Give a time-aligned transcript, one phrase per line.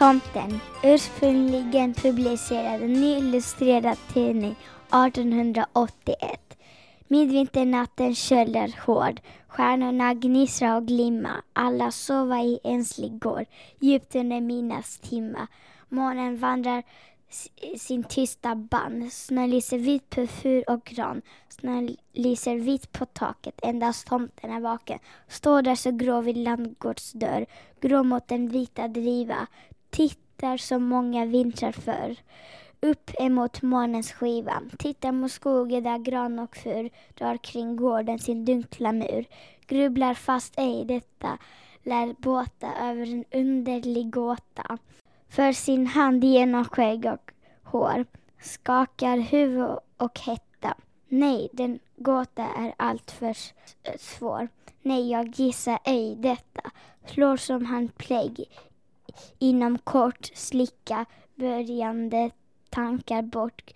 [0.00, 4.56] Tomten, ursprungligen publicerad en illustrerad tidning
[4.88, 6.40] 1881.
[7.08, 13.44] Midvinternatten köllar hård, stjärnorna gnistrar och glimma, alla sova i enslig gård,
[13.78, 15.46] djupt under minas timma.
[15.88, 16.82] Månen vandrar
[17.78, 19.12] sin tysta band.
[19.12, 21.22] Snön lyser vit på fur och gran.
[21.48, 23.60] Snön lyser vit på taket.
[23.62, 24.98] Endast tomten är vaken.
[25.28, 27.46] Står där så grå vid landgårdsdörr.
[27.80, 29.46] Grå mot den vita driva.
[29.90, 32.16] Tittar som många vintrar förr.
[32.80, 34.62] Upp emot månens skiva.
[34.78, 39.24] Tittar mot skogen där gran och fur drar kring gården sin dunkla mur.
[39.66, 41.38] Grubblar fast ej detta
[41.82, 44.78] lär båta över en underlig gåta
[45.28, 48.04] för sin hand genom skägg och hår,
[48.40, 50.74] skakar huvud och hetta.
[51.08, 53.36] Nej, den gåta är alltför
[53.98, 54.48] svår.
[54.82, 56.70] Nej, jag gissar ej detta.
[57.06, 58.44] Slår som han plägg.
[59.38, 62.30] Inom kort slicka börjande
[62.70, 63.74] tankar bort.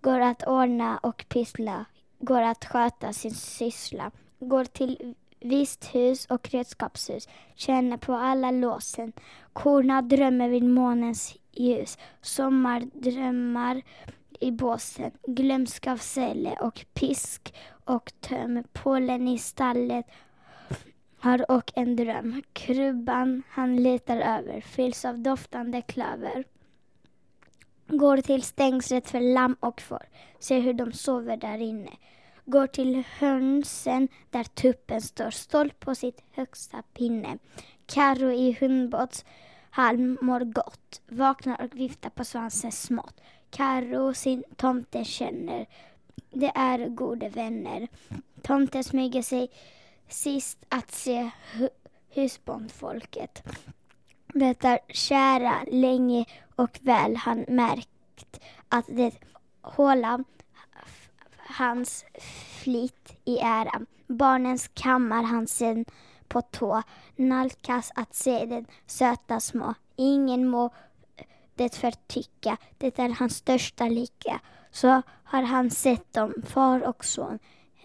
[0.00, 1.84] Går att ordna och pyssla.
[2.18, 4.10] Går att sköta sin syssla.
[4.38, 7.28] Går till visthus och redskapshus.
[7.54, 9.12] Känner på alla låsen.
[9.52, 11.98] Korna drömmer vid månens ljus.
[12.22, 13.82] Sommardrömmar
[14.40, 15.10] i båsen.
[15.26, 18.64] Glömska av sälle och pisk och töm.
[18.72, 20.06] Pålen i stallet
[21.22, 22.42] har och en dröm.
[22.52, 26.44] Krubban han letar över fylls av doftande klöver.
[27.86, 30.02] Går till stängslet för lamm och får.
[30.38, 31.90] Ser hur de sover där inne
[32.44, 37.38] går till hönsen där tuppen står stolt på sitt högsta pinne.
[37.86, 39.24] Karro i hundbåts
[39.70, 43.20] halm mår gott, vaknar och viftar på svansen smått.
[43.50, 45.66] Karro sin tomte känner,
[46.30, 47.88] det är gode vänner.
[48.42, 49.50] Tomten smyger sig
[50.12, 51.68] sist att se hu
[52.08, 53.42] husbondfolket.
[54.34, 56.24] Det är kära länge
[56.56, 59.14] och väl han märkt att det
[59.60, 60.24] håla
[61.36, 62.04] hans
[62.62, 63.80] flit i ära.
[64.06, 65.84] Barnens kammar han sen
[66.28, 66.82] på tå,
[67.16, 69.74] nalkas att se den söta små.
[69.96, 70.70] Ingen må
[71.54, 74.40] det förtycka, det är hans största lycka.
[74.70, 77.38] Så har han sett dem, far och son,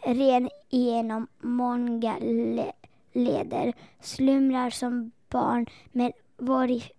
[0.04, 2.72] ren igenom många le
[3.14, 6.12] leder, slumrar som barn, men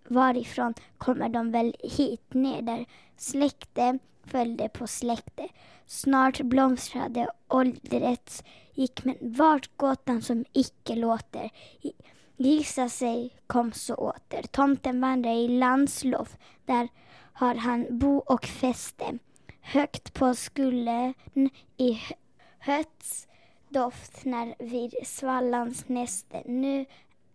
[0.07, 2.85] varifrån kommer de väl hit neder?
[3.17, 3.99] Släkte
[4.29, 5.47] följde på släkte.
[5.85, 8.43] Snart blomstrade åldrets
[8.73, 11.49] gick men vart gåtan som icke låter.
[12.37, 14.43] Gissa sig kom så åter.
[14.51, 16.29] Tomten vandrar i landslov,
[16.65, 16.87] där
[17.33, 19.17] har han bo och fäste.
[19.61, 21.13] Högt på skullen
[21.77, 21.99] i
[22.59, 23.27] höts
[23.69, 26.43] doft när vid svallans näste.
[26.45, 26.85] Nu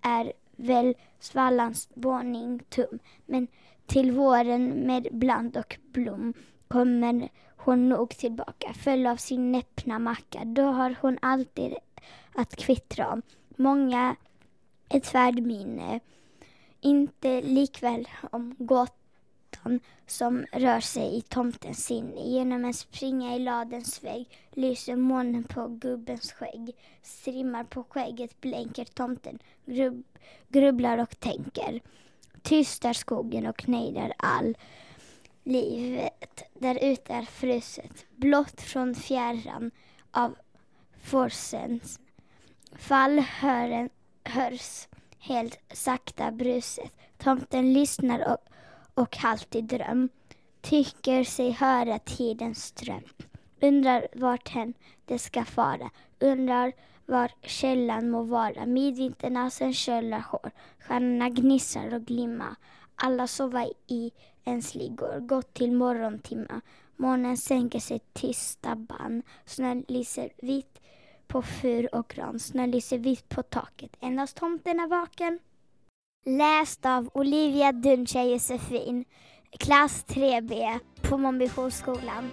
[0.01, 3.47] är väl svallans våning tum, men
[3.87, 6.35] till våren med bland och blom
[6.69, 10.45] kommer hon nog tillbaka, full av sin näppna macka.
[10.45, 11.75] Då har hon alltid
[12.35, 13.23] att kvittra om.
[13.57, 14.17] Många
[14.89, 16.01] ett färdminne.
[16.81, 19.04] Inte likväl om gott
[19.65, 22.21] gåtan som rör sig i tomtens sinne.
[22.21, 26.73] Genom en springa i ladens vägg lyser månen på gubbens skägg.
[27.03, 30.05] Strimmar på skägget blänker tomten, grubb,
[30.49, 31.81] grubblar och tänker.
[32.43, 34.57] Tyst är skogen och nejdar all
[35.45, 39.71] livet där ute är fruset, blott från fjärran
[40.11, 40.35] av
[41.03, 42.01] forsens
[42.79, 43.91] fall hören,
[44.25, 44.89] hörs
[45.19, 46.93] helt sakta bruset.
[47.19, 48.54] Tomten lyssnar och,
[48.95, 50.09] och halvt i dröm,
[50.61, 53.03] tycker sig höra tidens ström.
[53.61, 54.75] Undrar vart hen
[55.05, 55.91] det ska fara,
[56.21, 56.73] undrar
[57.07, 58.67] var källan må vara.
[58.67, 62.57] Midvinternasen köllar hår, stjärnorna gnisslar och glimma.
[62.95, 64.13] Alla sova i
[64.45, 66.61] ens liggor, gått till morgontimma.
[66.97, 69.23] Månen sänker sig tysta band.
[69.45, 70.81] Snön lyser vitt
[71.27, 72.39] på fur och gran.
[72.39, 73.97] Snön lyser vitt på taket.
[74.01, 75.39] Endast tomten är vaken.
[76.27, 79.05] Läst av Olivia Duncha Josefin,
[79.59, 82.31] klass 3B på Månbyskolan.